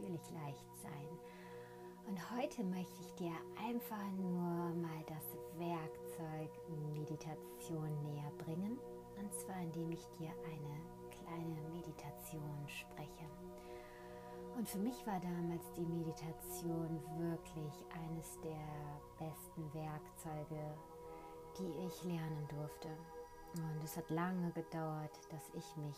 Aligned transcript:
natürlich 0.00 0.30
leicht 0.30 0.66
sein. 0.82 1.18
Und 2.06 2.36
heute 2.36 2.64
möchte 2.64 3.00
ich 3.00 3.12
dir 3.14 3.32
einfach 3.66 4.10
nur 4.18 4.74
mal 4.74 5.04
das 5.06 5.36
Werkzeug 5.58 6.50
Meditation 6.92 8.02
näher 8.02 8.30
bringen. 8.38 8.78
Und 9.18 9.32
zwar 9.34 9.60
indem 9.60 9.92
ich 9.92 10.04
dir 10.18 10.30
eine 10.44 10.80
kleine 11.10 11.60
Meditation 11.70 12.66
spreche. 12.66 13.28
Und 14.56 14.68
für 14.68 14.78
mich 14.78 15.06
war 15.06 15.20
damals 15.20 15.70
die 15.76 15.84
Meditation 15.84 17.00
wirklich 17.18 17.84
eines 17.92 18.38
der 18.40 19.28
besten 19.28 19.72
Werkzeuge, 19.74 20.74
die 21.58 21.86
ich 21.86 22.04
lernen 22.04 22.48
durfte. 22.48 22.88
Und 23.54 23.84
es 23.84 23.96
hat 23.96 24.08
lange 24.10 24.50
gedauert, 24.52 25.20
dass 25.30 25.50
ich 25.54 25.76
mich 25.76 25.96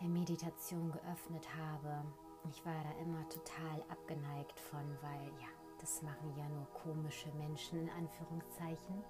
der 0.00 0.08
Meditation 0.08 0.90
geöffnet 0.90 1.46
habe. 1.56 2.04
Ich 2.50 2.64
war 2.64 2.82
da 2.82 2.90
immer 3.02 3.28
total 3.28 3.82
abgeneigt 3.88 4.58
von, 4.60 4.98
weil 5.00 5.26
ja, 5.40 5.48
das 5.80 6.02
machen 6.02 6.34
ja 6.36 6.48
nur 6.48 6.66
komische 6.74 7.32
Menschen 7.34 7.80
in 7.80 7.90
Anführungszeichen. 7.90 9.04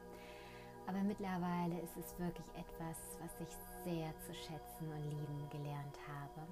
Aber 0.87 1.03
mittlerweile 1.03 1.81
ist 1.81 1.97
es 1.97 2.19
wirklich 2.19 2.47
etwas, 2.55 3.19
was 3.21 3.41
ich 3.41 3.57
sehr 3.85 4.13
zu 4.21 4.35
schätzen 4.35 4.93
und 4.93 5.03
lieben 5.03 5.49
gelernt 5.51 5.99
habe. 6.07 6.47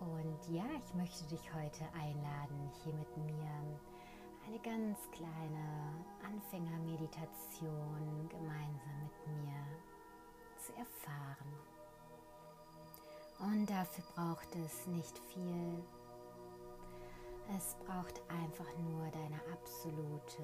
Und 0.00 0.48
ja, 0.54 0.64
ich 0.78 0.94
möchte 0.94 1.24
dich 1.26 1.54
heute 1.54 1.84
einladen, 1.94 2.70
hier 2.82 2.94
mit 2.94 3.16
mir 3.16 3.46
eine 4.46 4.58
ganz 4.60 5.10
kleine 5.10 6.04
Anfängermeditation 6.24 8.28
gemeinsam 8.28 9.02
mit 9.02 9.26
mir 9.26 9.66
zu 10.58 10.72
erfahren. 10.74 11.52
Und 13.38 13.66
dafür 13.68 14.04
braucht 14.14 14.54
es 14.56 14.86
nicht 14.86 15.18
viel. 15.18 15.84
Es 17.56 17.76
braucht 17.86 18.22
einfach 18.28 18.66
nur 18.78 19.08
deine 19.10 19.40
absolute 19.52 20.42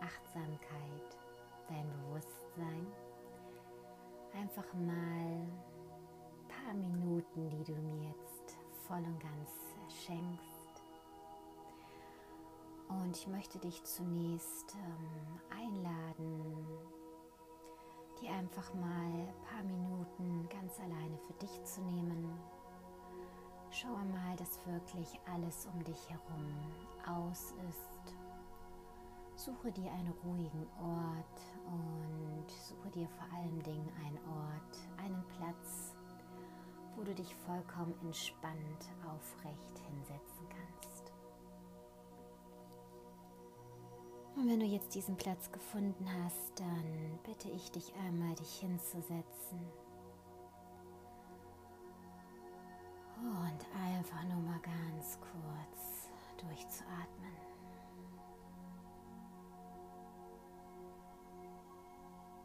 Achtsamkeit, 0.00 1.16
dein 1.68 1.88
Bewusstsein. 1.90 2.86
Einfach 4.32 4.72
mal 4.74 4.94
ein 4.94 5.62
paar 6.48 6.74
Minuten, 6.74 7.48
die 7.50 7.64
du 7.64 7.74
mir 7.74 8.08
jetzt 8.08 8.56
voll 8.86 9.04
und 9.04 9.20
ganz 9.20 9.50
schenkst. 10.04 10.82
Und 12.88 13.16
ich 13.16 13.26
möchte 13.28 13.58
dich 13.58 13.84
zunächst 13.84 14.74
ähm, 14.74 15.40
einladen, 15.50 16.66
dir 18.20 18.30
einfach 18.30 18.72
mal 18.74 19.12
ein 19.12 19.34
paar 19.48 19.62
Minuten 19.62 20.48
ganz 20.48 20.78
alleine 20.80 21.18
für 21.18 21.32
dich 21.34 21.64
zu 21.64 21.80
nehmen. 21.82 22.38
Schau 23.70 23.88
mal, 23.88 24.36
dass 24.36 24.58
wirklich 24.66 25.20
alles 25.32 25.66
um 25.72 25.84
dich 25.84 26.08
herum 26.08 26.46
aus 27.06 27.54
ist. 27.68 28.14
Suche 29.36 29.70
dir 29.70 29.92
einen 29.92 30.12
ruhigen 30.24 30.66
Ort 30.80 31.40
und 31.66 32.50
suche 32.50 32.90
dir 32.90 33.08
vor 33.08 33.26
allem 33.38 33.62
Dingen 33.62 33.92
einen 34.04 34.18
Ort, 34.26 35.04
einen 35.04 35.24
Platz, 35.36 35.94
wo 36.96 37.02
du 37.04 37.14
dich 37.14 37.34
vollkommen 37.46 37.94
entspannt 38.02 38.90
aufrecht 39.06 39.78
hinsetzen 39.86 40.48
kannst. 40.48 40.87
Und 44.38 44.48
wenn 44.48 44.60
du 44.60 44.66
jetzt 44.66 44.94
diesen 44.94 45.16
Platz 45.16 45.50
gefunden 45.50 46.06
hast, 46.22 46.60
dann 46.60 47.18
bitte 47.24 47.50
ich 47.50 47.72
dich 47.72 47.92
einmal, 48.06 48.36
dich 48.36 48.60
hinzusetzen. 48.60 49.58
Und 53.16 53.66
einfach 53.74 54.22
nur 54.22 54.40
mal 54.40 54.60
ganz 54.60 55.18
kurz 55.18 56.08
durchzuatmen. 56.40 57.34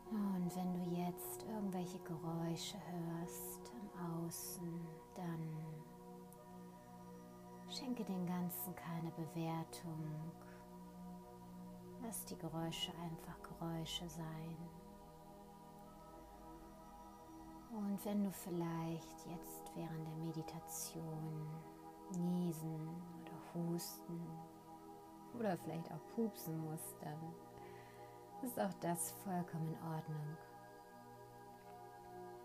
Und 0.10 0.56
wenn 0.56 0.74
du 0.74 1.00
jetzt 1.00 1.44
irgendwelche 1.44 2.00
Geräusche 2.00 2.78
hörst 2.90 3.72
im 3.72 4.26
Außen, 4.26 4.88
dann 5.14 5.48
schenke 7.70 8.04
dem 8.04 8.26
Ganzen 8.26 8.74
keine 8.76 9.12
Bewertung 9.12 10.32
Lass 12.06 12.26
die 12.26 12.38
Geräusche 12.38 12.92
einfach 13.02 13.42
Geräusche 13.42 14.08
sein. 14.10 14.58
Und 17.72 18.06
wenn 18.06 18.24
du 18.24 18.32
vielleicht 18.32 19.26
jetzt 19.26 19.72
während 19.74 20.08
der 20.08 20.16
Meditation 20.16 21.48
niesen 22.12 22.90
oder 23.22 23.34
husten 23.56 24.22
oder 25.34 25.58
vielleicht 25.58 25.92
auch 25.92 26.16
pupsen 26.16 26.70
musst, 26.70 26.96
dann 27.02 27.34
ist 28.44 28.60
auch 28.60 28.74
das 28.82 29.12
vollkommen 29.24 29.70
in 29.70 29.96
Ordnung. 29.96 30.38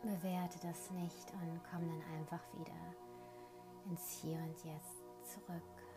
Bewerte 0.02 0.58
das 0.60 0.90
nicht 0.92 1.32
und 1.32 1.60
komm 1.70 1.86
dann 1.88 2.02
einfach 2.16 2.40
wieder 2.54 2.94
ins 3.90 4.08
Hier 4.20 4.38
und 4.38 4.64
Jetzt 4.64 5.02
zurück. 5.24 5.87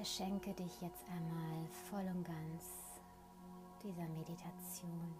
Verschenke 0.00 0.54
dich 0.54 0.80
jetzt 0.80 1.04
einmal 1.10 1.66
voll 1.90 2.06
und 2.06 2.24
ganz 2.24 2.64
dieser 3.82 4.08
Meditation, 4.08 5.14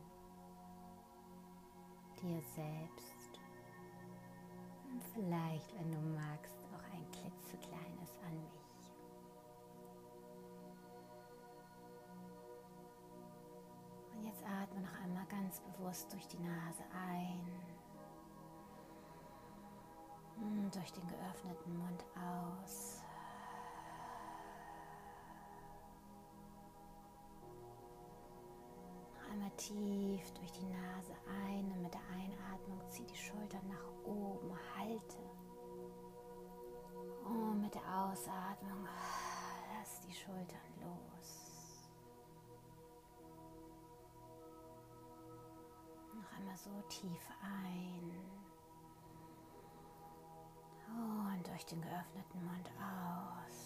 dir 2.23 2.41
selbst 2.41 3.39
und 4.91 5.03
vielleicht, 5.13 5.79
wenn 5.79 5.93
du 5.93 5.99
magst, 6.19 6.65
auch 6.73 6.95
ein 6.95 7.05
klitzekleines 7.11 8.17
an 8.27 8.41
mich. 8.41 8.95
Und 14.17 14.25
jetzt 14.25 14.43
atme 14.43 14.81
noch 14.81 14.99
einmal 15.05 15.27
ganz 15.27 15.61
bewusst 15.61 16.11
durch 16.11 16.27
die 16.27 16.39
Nase 16.39 16.85
ein 17.07 17.47
und 20.41 20.75
durch 20.75 20.91
den 20.91 21.07
geöffneten 21.07 21.77
Mund 21.77 22.03
aus. 22.17 23.00
Tief 29.61 30.33
durch 30.33 30.53
die 30.53 30.65
Nase 30.65 31.13
ein 31.29 31.71
und 31.73 31.83
mit 31.83 31.93
der 31.93 32.01
Einatmung 32.15 32.81
zieh 32.89 33.05
die 33.05 33.17
Schultern 33.17 33.69
nach 33.69 34.05
oben, 34.05 34.51
halte. 34.75 35.19
Und 37.27 37.61
mit 37.61 37.75
der 37.75 37.83
Ausatmung 37.83 38.89
lass 39.79 40.01
die 40.01 40.15
Schultern 40.15 40.73
los. 40.81 41.91
Noch 46.15 46.39
einmal 46.39 46.57
so 46.57 46.71
tief 46.89 47.29
ein. 47.43 48.13
Und 50.89 51.47
durch 51.47 51.67
den 51.67 51.83
geöffneten 51.83 52.45
Mund 52.47 52.71
aus. 52.79 53.60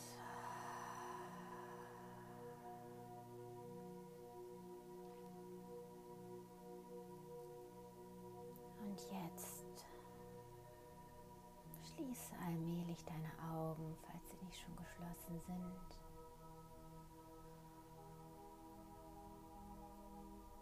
Allmählich 12.44 13.04
deine 13.04 13.30
Augen, 13.52 13.96
falls 14.02 14.30
sie 14.30 14.44
nicht 14.44 14.60
schon 14.60 14.76
geschlossen 14.76 15.40
sind. 15.46 15.98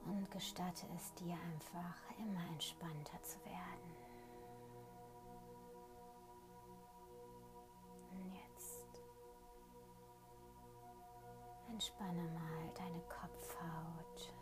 Und 0.05 0.31
gestatte 0.31 0.87
es 0.97 1.15
dir 1.15 1.35
einfach 1.35 1.97
immer 2.19 2.47
entspannter 2.53 3.23
zu 3.23 3.39
werden. 3.45 3.97
Und 8.11 8.33
jetzt 8.35 9.01
entspanne 11.69 12.23
mal 12.23 12.71
deine 12.75 13.01
Kopfhaut. 13.03 14.33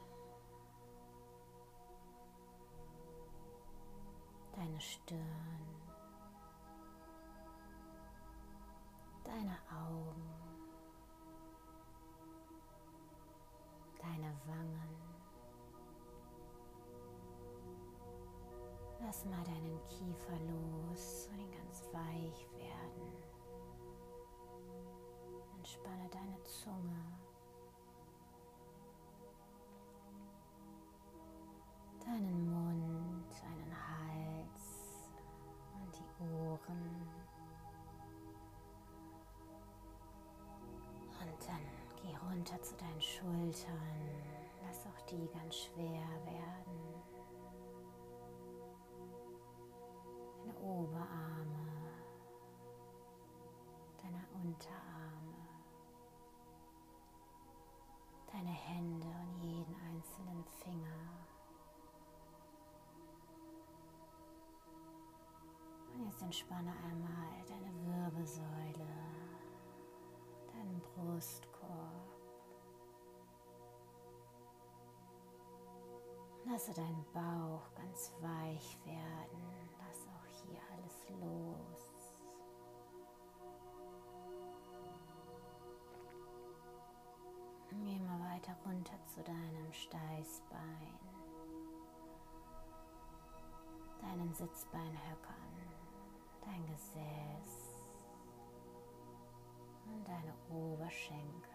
deine 4.61 4.81
Stirn, 4.81 5.69
Wangen. 14.50 14.91
Lass 19.00 19.25
mal 19.25 19.43
deinen 19.44 19.81
Kiefer 19.88 20.38
los 20.38 21.29
und 21.32 21.41
ihn 21.41 21.50
ganz 21.50 21.88
weich 21.93 22.47
werden. 22.52 23.12
Entspanne 25.56 26.08
deine 26.11 26.43
Zunge. 26.44 27.02
Deinen 32.05 32.50
Mund, 32.50 33.31
deinen 33.43 33.75
Hals 33.75 35.12
und 35.75 35.96
die 35.96 36.08
Ohren. 36.23 37.08
Und 41.20 41.49
dann 41.49 41.64
geh 42.03 42.17
runter 42.17 42.61
zu 42.62 42.76
deinen 42.76 43.00
Schultern. 43.00 44.10
Die 45.11 45.27
ganz 45.27 45.57
schwer 45.57 46.07
werden. 46.25 47.03
Deine 50.39 50.57
Oberarme, 50.61 51.67
deine 54.01 54.25
Unterarme, 54.41 55.35
deine 58.33 58.51
Hände 58.51 59.09
und 59.09 59.43
jeden 59.43 59.75
einzelnen 59.75 60.45
Finger. 60.62 61.27
Und 65.93 66.05
jetzt 66.05 66.23
entspanne 66.23 66.73
einmal 66.89 67.45
deine 67.49 67.73
Wirbelsäule, 67.85 68.60
Lasse 76.50 76.75
deinen 76.75 77.05
Bauch 77.14 77.73
ganz 77.76 78.12
weich 78.20 78.76
werden. 78.85 79.69
Lass 79.79 80.05
auch 80.08 80.26
hier 80.43 80.58
alles 80.73 81.08
los. 81.20 82.12
Geh 87.69 88.00
mal 88.00 88.35
weiter 88.35 88.56
runter 88.67 88.99
zu 89.06 89.23
deinem 89.23 89.73
Steißbein, 89.73 90.99
deinen 94.00 94.35
Sitzbeinhöckern, 94.35 95.55
dein 96.44 96.67
Gesäß 96.67 97.75
und 99.87 100.08
deine 100.08 100.35
Oberschenkel. 100.50 101.50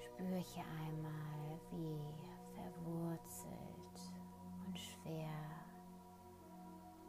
Spür 0.00 0.38
hier 0.38 0.64
einmal, 0.64 1.60
wie 1.70 2.21
verwurzelt 2.82 4.12
und 4.66 4.78
schwer 4.78 5.30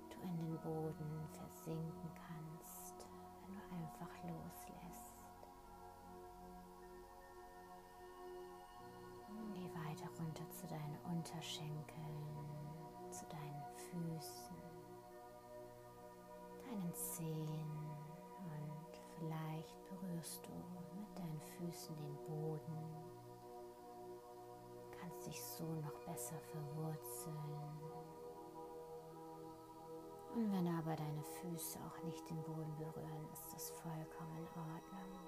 du 0.10 0.22
in 0.28 0.38
den 0.38 0.60
Boden 0.62 1.28
versinken 1.32 2.12
kannst, 2.16 3.08
wenn 3.42 3.54
du 3.56 3.62
einfach 3.76 4.14
loslässt. 4.24 5.14
Geh 9.54 9.70
weiter 9.74 10.10
runter 10.20 10.50
zu 10.52 10.68
deinen 10.68 10.98
Unterschenkeln, 11.06 11.84
zu 13.12 13.26
deinen 13.28 13.64
Füßen, 13.76 14.56
deinen 16.66 16.94
Zehen 16.94 17.72
und 18.40 19.02
vielleicht 19.18 19.86
berührst 19.86 20.46
du 20.46 20.54
mit 21.00 21.18
deinen 21.18 21.42
Füßen 21.58 21.96
den 21.98 22.16
Boden 22.26 23.13
sich 25.34 25.44
so 25.44 25.64
noch 25.64 26.00
besser 26.06 26.40
verwurzeln. 26.52 27.34
Und 30.36 30.52
wenn 30.52 30.68
aber 30.68 30.96
deine 30.96 31.24
Füße 31.24 31.80
auch 31.80 32.04
nicht 32.04 32.30
den 32.30 32.42
Boden 32.44 32.76
berühren, 32.78 33.28
ist 33.32 33.54
das 33.54 33.72
vollkommen 33.72 34.38
in 34.38 34.48
Ordnung. 34.48 35.20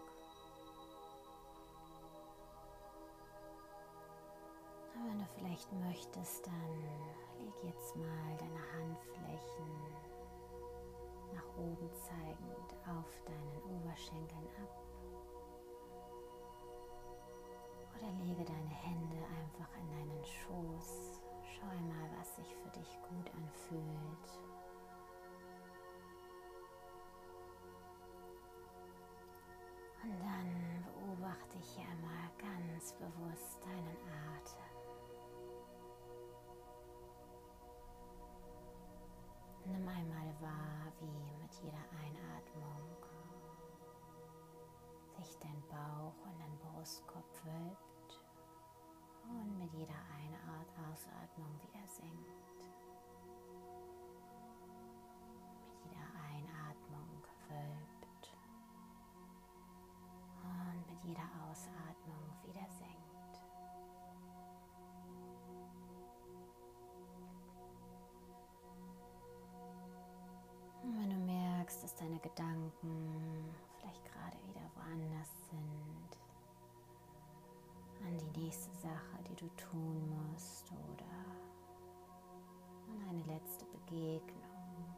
Und 4.95 5.09
wenn 5.09 5.19
du 5.19 5.25
vielleicht 5.35 5.71
möchtest, 5.73 6.45
dann 6.45 7.43
leg 7.43 7.63
jetzt 7.63 7.95
mal 7.95 8.37
deine 8.37 8.61
Handflächen 8.73 9.71
nach 11.33 11.57
oben 11.57 11.89
zeigend 11.93 12.73
auf 12.87 13.21
deinen 13.25 13.77
Oberschenkeln 13.77 14.47
ab. 14.61 14.84
Wie 40.99 41.41
mit 41.41 41.53
jeder 41.61 41.85
Einatmung 42.03 42.81
sich 45.17 45.37
dein 45.39 45.61
Bauch 45.69 46.15
und 46.25 46.39
dein 46.39 46.57
Brustkorb 46.59 47.25
wölbt 47.43 48.21
und 49.23 49.57
mit 49.57 49.73
jeder 49.73 50.01
Einart 50.13 50.69
Ausatmung 50.91 51.59
wieder 51.61 51.87
senkt. 51.87 52.54
Dass 71.85 71.93
deine 71.97 72.17
Gedanken 72.17 73.53
vielleicht 73.77 74.03
gerade 74.05 74.37
wieder 74.47 74.63
woanders 74.73 75.29
sind, 75.51 76.17
an 78.07 78.17
die 78.17 78.39
nächste 78.41 78.71
Sache, 78.73 79.21
die 79.29 79.35
du 79.35 79.47
tun 79.49 80.31
musst 80.31 80.71
oder 80.71 81.05
an 82.89 83.07
eine 83.07 83.21
letzte 83.31 83.65
Begegnung, 83.65 84.95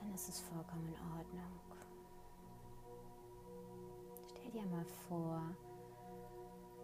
dann 0.00 0.12
ist 0.12 0.28
es 0.28 0.40
vollkommen 0.40 0.88
in 0.88 0.98
Ordnung. 1.16 1.60
Stell 4.26 4.50
dir 4.50 4.66
mal 4.66 4.84
vor, 5.06 5.40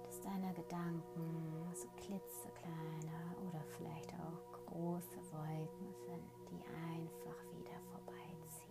dass 0.05 0.21
deine 0.21 0.55
Gedanken 0.55 1.73
so 1.75 1.88
klitzekleine 1.97 3.35
oder 3.49 3.64
vielleicht 3.76 4.14
auch 4.14 4.50
große 4.71 5.19
Wolken 5.33 5.93
sind, 6.07 6.31
die 6.49 6.62
einfach 6.65 7.43
wieder 7.53 7.79
vorbeiziehen. 7.91 8.71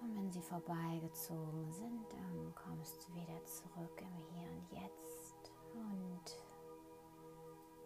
Und 0.00 0.16
wenn 0.16 0.30
sie 0.30 0.42
vorbeigezogen 0.42 1.70
sind, 1.72 2.12
dann 2.12 2.54
kommst 2.54 3.08
du 3.08 3.14
wieder 3.14 3.44
zurück 3.44 4.00
im 4.00 4.34
Hier 4.34 4.48
und 4.50 4.70
Jetzt 4.70 5.52
und 5.74 6.44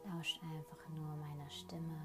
lauscht 0.05 0.43
einfach 0.43 0.89
nur 0.89 1.17
meiner 1.17 1.49
Stimme 1.49 1.99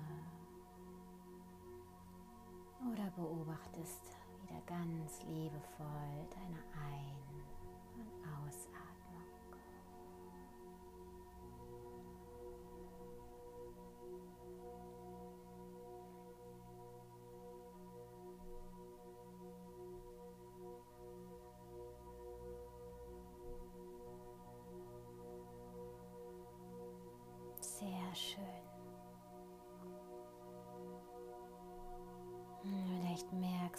oder 2.92 3.10
beobachtest 3.12 4.18
wieder 4.42 4.62
ganz 4.66 5.24
liebevoll 5.24 6.28
deine 6.30 6.60
Ein- 6.74 7.23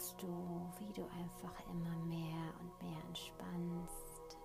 merkst 0.05 0.21
du, 0.21 0.61
wie 0.79 0.93
du 0.93 1.03
einfach 1.03 1.59
immer 1.71 1.95
mehr 2.05 2.53
und 2.59 2.81
mehr 2.81 3.01
entspannst, 3.07 4.37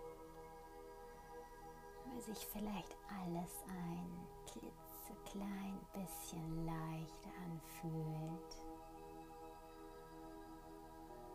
weil 2.07 2.21
sich 2.23 2.47
vielleicht 2.47 2.97
alles 3.09 3.64
ein 3.69 4.26
klitzeklein 4.47 5.79
bisschen 5.93 6.64
leichter 6.64 7.31
anfühlt. 7.45 8.62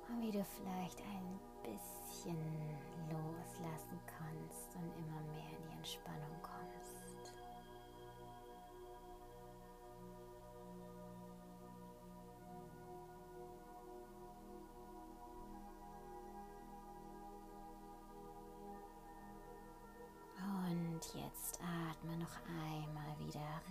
Und 0.08 0.22
wie 0.22 0.32
du 0.32 0.44
vielleicht 0.44 1.02
ein 1.02 1.40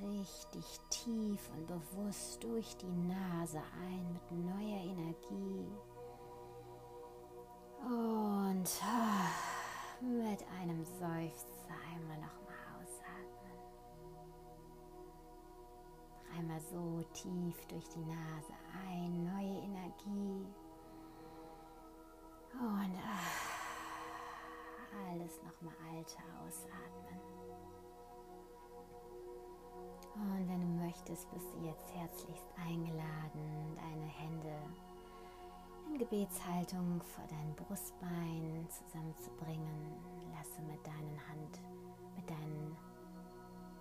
richtig 0.05 0.81
tief 0.91 1.51
und 1.57 1.67
bewusst 1.67 2.43
durch 2.43 2.77
die 2.77 2.93
Nase 2.93 3.61
ein 3.81 4.13
mit 4.13 4.45
neuer 4.45 4.81
Energie 4.81 5.67
Und 7.85 8.83
ah, 8.83 9.29
mit 10.01 10.43
einem 10.59 10.85
Seufzer 10.85 11.75
einmal 11.93 12.17
nochmal 12.17 12.57
ausatmen. 12.79 13.59
Einmal 16.35 16.61
so 16.61 17.03
tief 17.13 17.67
durch 17.67 17.89
die 17.91 18.05
Nase 18.05 18.55
ein, 18.89 19.25
neue 19.25 19.65
Energie. 19.65 20.47
Und 22.55 22.99
ach, 23.07 23.49
alles 25.11 25.43
nochmal 25.43 25.75
alte 25.91 26.17
ausatmen. 26.43 27.34
Und 30.15 30.49
wenn 30.49 30.61
du 30.61 30.85
möchtest, 30.85 31.31
bist 31.33 31.47
du 31.53 31.67
jetzt 31.67 31.93
herzlichst 31.95 32.47
eingeladen, 32.57 33.75
deine 33.75 34.07
Hände 34.07 34.59
in 35.89 35.99
Gebetshaltung 35.99 37.03
vor 37.03 37.25
dein 37.29 37.55
Brustbein 37.57 38.67
zusammenzubringen. 38.69 39.93
Lasse 40.33 40.63
mit 40.63 40.87
deinen 40.87 41.19
Hand, 41.29 41.61
mit 42.17 42.31
deinen 42.31 42.77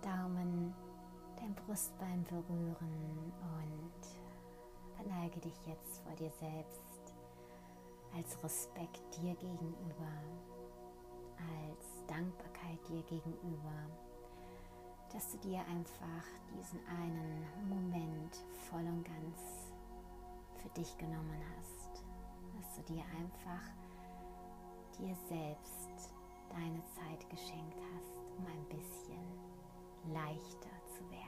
Daumen 0.02 0.74
dein 1.36 1.54
Brustbein 1.54 2.24
berühren 2.24 3.32
und 3.40 4.96
verneige 4.96 5.40
dich 5.40 5.66
jetzt 5.66 6.02
vor 6.02 6.14
dir 6.16 6.30
selbst 6.30 7.14
als 8.16 8.42
Respekt 8.44 9.02
dir 9.16 9.34
gegenüber, 9.34 10.12
als 11.36 12.06
Dankbarkeit 12.06 12.78
dir 12.88 13.02
gegenüber, 13.02 13.88
dass 15.14 15.30
du 15.30 15.38
dir 15.38 15.60
einfach 15.60 16.26
diesen 16.58 16.80
einen 16.88 17.46
Moment 17.68 18.34
voll 18.68 18.84
und 18.84 19.04
ganz 19.04 19.72
für 20.60 20.68
dich 20.70 20.98
genommen 20.98 21.40
hast, 21.56 22.04
dass 22.56 22.74
du 22.74 22.92
dir 22.92 23.04
einfach 23.16 23.62
dir 24.98 25.14
selbst 25.28 26.12
deine 26.50 26.82
Zeit 26.94 27.30
geschenkt 27.30 27.78
hast, 27.94 28.18
um 28.38 28.46
ein 28.46 28.64
bisschen 28.64 30.12
leichter 30.12 30.74
zu 30.88 31.08
werden. 31.10 31.24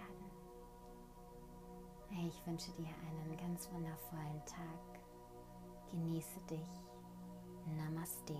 Ich 2.28 2.44
wünsche 2.46 2.72
dir 2.72 2.88
einen 2.88 3.36
ganz 3.36 3.70
wundervollen 3.72 4.44
Tag. 4.46 5.00
Genieße 5.92 6.40
dich. 6.50 6.68
Namaste. 7.76 8.36